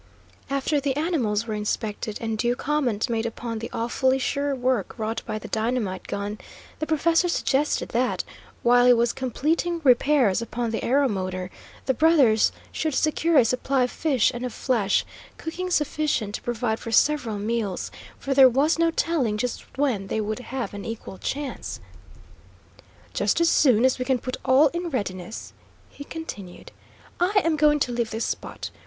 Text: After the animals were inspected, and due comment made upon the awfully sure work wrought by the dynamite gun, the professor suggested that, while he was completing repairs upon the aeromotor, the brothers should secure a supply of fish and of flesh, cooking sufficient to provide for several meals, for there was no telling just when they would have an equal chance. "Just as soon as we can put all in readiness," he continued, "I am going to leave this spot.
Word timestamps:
After 0.49 0.79
the 0.81 0.97
animals 0.97 1.45
were 1.45 1.53
inspected, 1.53 2.17
and 2.19 2.35
due 2.35 2.55
comment 2.55 3.07
made 3.07 3.27
upon 3.27 3.59
the 3.59 3.69
awfully 3.71 4.17
sure 4.17 4.55
work 4.55 4.97
wrought 4.97 5.21
by 5.27 5.37
the 5.37 5.47
dynamite 5.47 6.07
gun, 6.07 6.39
the 6.79 6.87
professor 6.87 7.29
suggested 7.29 7.89
that, 7.89 8.23
while 8.63 8.87
he 8.87 8.93
was 8.93 9.13
completing 9.13 9.79
repairs 9.83 10.41
upon 10.41 10.71
the 10.71 10.83
aeromotor, 10.83 11.51
the 11.85 11.93
brothers 11.93 12.51
should 12.71 12.95
secure 12.95 13.37
a 13.37 13.45
supply 13.45 13.83
of 13.83 13.91
fish 13.91 14.31
and 14.33 14.43
of 14.43 14.51
flesh, 14.55 15.05
cooking 15.37 15.69
sufficient 15.69 16.33
to 16.33 16.41
provide 16.41 16.79
for 16.79 16.91
several 16.91 17.37
meals, 17.37 17.91
for 18.17 18.33
there 18.33 18.49
was 18.49 18.79
no 18.79 18.89
telling 18.89 19.37
just 19.37 19.77
when 19.77 20.07
they 20.07 20.19
would 20.19 20.39
have 20.39 20.73
an 20.73 20.83
equal 20.83 21.19
chance. 21.19 21.79
"Just 23.13 23.39
as 23.39 23.49
soon 23.49 23.85
as 23.85 23.99
we 23.99 24.05
can 24.05 24.17
put 24.17 24.37
all 24.43 24.69
in 24.69 24.89
readiness," 24.89 25.53
he 25.91 26.03
continued, 26.03 26.71
"I 27.19 27.39
am 27.43 27.55
going 27.55 27.79
to 27.81 27.91
leave 27.91 28.09
this 28.09 28.25
spot. 28.25 28.71